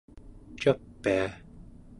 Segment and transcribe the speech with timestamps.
[0.61, 1.27] ca pia?